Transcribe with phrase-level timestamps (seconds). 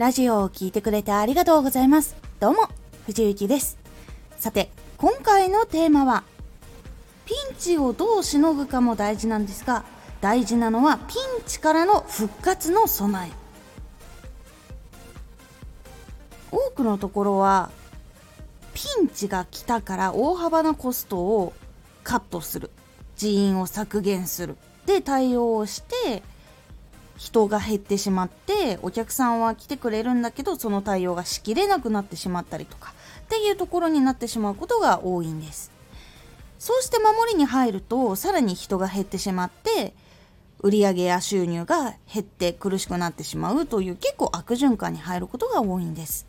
[0.00, 2.16] ラジオを聴いてくれてありがとうございます。
[2.40, 2.70] どうも、
[3.04, 3.76] 藤幸です。
[4.38, 6.24] さて、今回のテーマは、
[7.26, 9.84] ピンチをどうしのぐかも大事なんですが、
[10.22, 13.32] 大事なのはピンチからの復活の備え。
[16.50, 17.70] 多くのところは、
[18.72, 21.52] ピンチが来たから大幅なコストを
[22.04, 22.70] カットする。
[23.16, 24.56] 人員を削減する。
[24.86, 26.22] で対応をして
[27.20, 35.70] 人が減ってしまってお客さんは来てくれるんだけどその対応がしきれなくなってしまったりとかっていうところになってしまうことが多いんです
[36.58, 39.92] そうして守りに入るとさらに人が減ってしまって
[40.60, 46.26] 売上や収入が減って苦しくなってしまうという結構悪循環に入ることが多いんです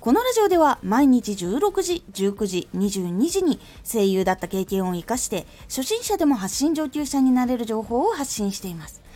[0.00, 9.07] このラジオでは毎日16時、19時、22時に声優だった経験を活かして初心者でも発信上級者になれる情報を発信しています。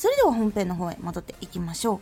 [0.00, 2.00] それでは本編の方へ戻っていきましょう。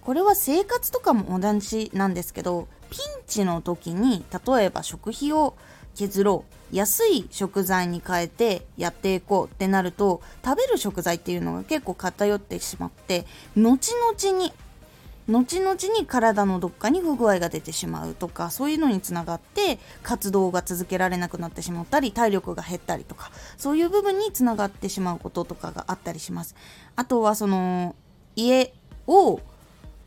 [0.00, 5.54] これは生活とかも同じなんですけど、ピンチの時に例えば食費を
[5.94, 14.52] 削ろう安い食材に変えてやっていこうってなると食べる食材っていうのが結構偏ってしまって後々に
[15.28, 26.54] 後々に体のどっかに不具合が出てしまうとかそういうのにつながって活動が続けられなくなってしまったり体力が減ったりとかそういう部分につながってしまうこととかがあったりします。
[26.96, 27.94] あとはその
[28.34, 28.72] 家
[29.06, 29.40] を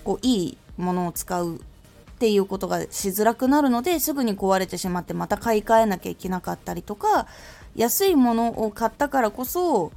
[0.03, 7.27] こういいものを使うっていうことがしづらくなるのですぐに壊れてしまってまた買い替えなきゃいけなかったりとか
[7.75, 9.91] 安いものを買ったからこそ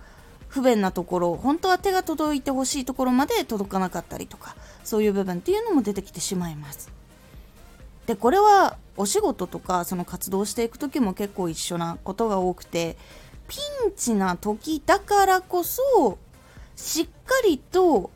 [0.49, 6.91] 不便なところ本当は手が届いてほしいところまで届かなかったりとかそういう部分っていうのも出てきてしまいます。
[8.07, 12.97] でこれはお仕事とかその活動していく時も結構一緒なことが多くて
[13.49, 16.19] ピンチな時だからこそ
[16.75, 18.11] しっかりと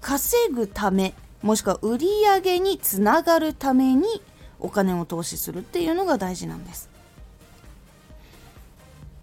[0.00, 4.04] 稼ぐためもしくは売り上げにつながるために
[4.58, 6.95] お金を投資するっていうのが大事なんです。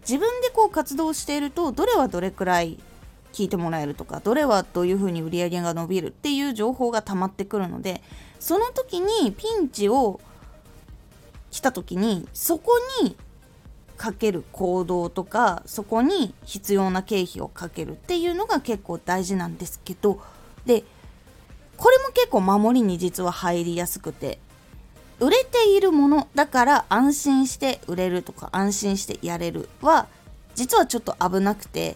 [0.08, 2.80] 自分でこう活動しているとどれはどれくらい
[3.32, 8.02] 聞いてもらえるとかどれはどういうふうに売り上げが伸びるっていう情報が溜まってくるので
[8.40, 10.20] その時にピンチを
[11.50, 12.72] 来た時にそこ
[13.02, 13.16] に
[13.98, 20.22] かける行動とかそこに必要な経費をかけるっていうのが結構大事なんですけど
[20.66, 20.84] で
[21.78, 24.40] これも結構守りに実は入りやすくて
[25.24, 30.08] 売れているものだから安心して売れるとか安心してやれるは
[30.54, 31.96] 実はちょっと危なくて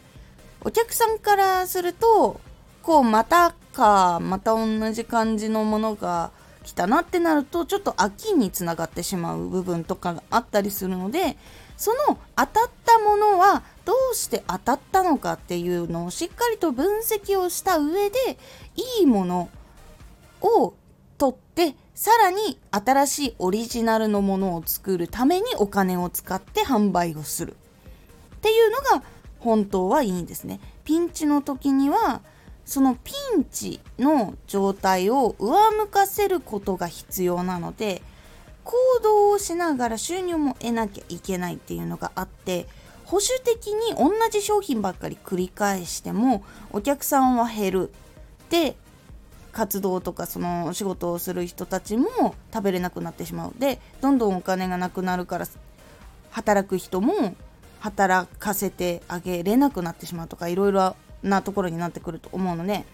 [0.62, 2.40] お客さんからすると
[2.82, 6.32] こうまたかまた同じ感じのものが
[6.64, 11.38] 来たなってなるとちょっと飽きにつながってしまう部分とかがあったりするので
[11.76, 18.38] その当たったものはどうして当たったのかっていうのをしっかりと分析をした上で
[19.00, 19.50] いいもの
[20.40, 20.74] を
[21.18, 27.56] 取ってさらに新しいオリジナルのものを作るためにお金を使って販売をする
[28.36, 29.04] っていうのが
[29.40, 30.60] 本当はいいんですね。
[30.84, 32.22] ピンチの時には
[32.66, 38.02] そのピンチの状態を上向かせることが必要なので
[38.64, 42.68] 行動をしながら収入も得なきゃいけないっていうのがあって
[43.06, 47.94] 保守的に同じ商品ばっかり繰り返してもお客さんは減る
[48.50, 48.76] で
[49.58, 55.48] 活動とかその仕事をする人たちも食べれなくなってしまうでどんどんお金がなくなるから
[56.30, 57.36] 働く人も
[57.80, 62.86] 働かせてあげれなくなってしまうとかいろいろなところになってくると思うので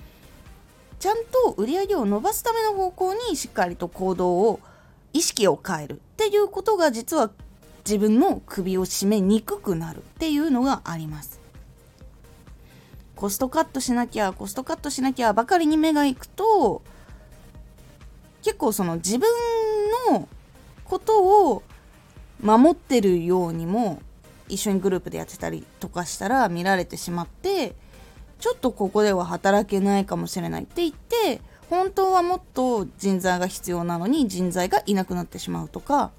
[1.00, 4.62] ちゃんと売り上げを伸ばすための方向にしっかりと行動を
[5.12, 7.30] 意識を変えるっていうことが実は
[7.84, 11.43] 自分の首を絞めにくくなるっていうのがあります。
[13.16, 16.82] コストカットしなきゃコストカットしなきゃばかりに目がいくと
[18.44, 19.28] 結構その自分
[20.12, 20.28] の
[20.84, 21.64] ことを
[22.42, 24.02] 守ってるようにも
[24.50, 27.76] 一緒にグループでやってたりとかしたら見られてしまって
[28.40, 36.12] ちょっとここでは働けないかもしれないって言って本当はもっと人材が必要なのに人材がいなくなってしまうとか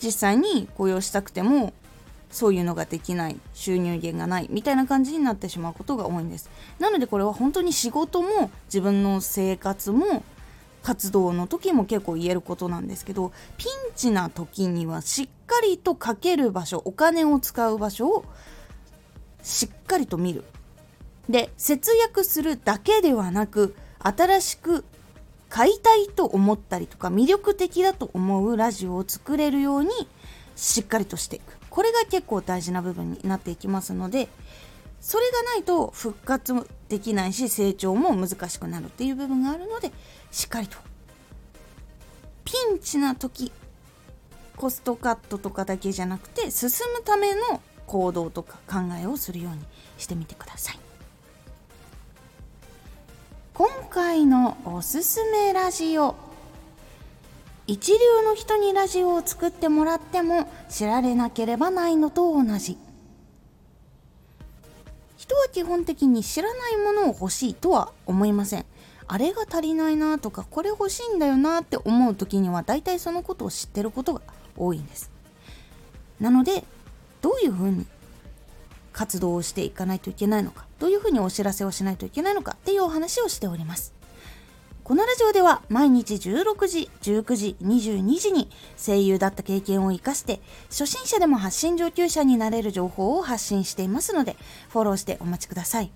[0.00, 1.72] 実際に雇用したくても
[2.30, 6.50] そういうのができない収入源がないみたいな感じになってしまうことが多いんです。
[6.78, 10.24] なのでこれは本当に仕事も自分の生活も
[10.82, 18.24] 活動の時も結構言えることなんですけどピンチな時にはしっかりとかける場所お金を使う場所を
[19.42, 20.44] しっかりと見る。
[21.28, 24.84] で節約するだけではなく新しく
[25.48, 29.90] 買いたいと思ったりとか魅力的だと思うラジオを作れるように
[30.54, 31.65] しっかりとしていく。
[31.76, 34.28] これが結構大事な部分になっていきますので
[34.98, 39.92] それがないと復活もできないし成長も難しくなるっていう部分があるので
[40.30, 40.78] しっかりと
[42.46, 43.52] ピンチな時
[44.56, 49.60] コストカットとかだけじゃなくて進むための行動とか考えをするように
[49.98, 50.78] してみてください。
[53.52, 56.25] 今回のおすすめラジオ
[57.66, 62.78] 一流の人にラジオを作ってもらっても知られなければないのと同じ。
[65.16, 68.66] 人は基本的に知らないものを欲しいとは思いません。
[69.08, 74.20] あれが足りないなとかこれ欲しいんだよなって思う時には大体そのことを知ってることが
[74.56, 75.10] 多いんです。
[76.20, 76.64] なので
[77.20, 77.86] どういうふうに
[78.92, 83.95] 活動をしていかないといけないのかどういうふうにお知らせをしないといけないのかっていうお話をしております。
[84.86, 90.38] このラジオでは毎日16時、19時、22時に声優だった経験を活かして
[90.68, 94.36] 初心者でも発信上級者になれる情報を発信していますので
[94.68, 95.90] フォローしてお待ちください。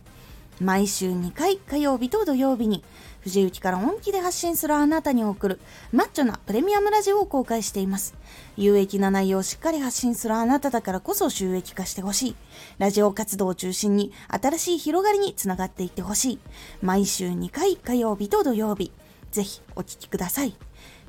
[0.60, 2.84] 毎週2回火曜日と土曜日に
[3.22, 5.60] 藤雪から本気で発信するあなたに送る
[5.90, 8.14] マッチョなプレミアムラジオを公開しています。
[8.56, 12.36] 有益な内容をしっかり発信するあなただからこそ収益化してほしい。
[12.78, 16.38] ラジオ活動を中心に新しい広がりにつながっていってほしい。
[16.82, 18.92] 毎週2回火曜日と土曜日。
[19.32, 20.54] ぜひお聴きください。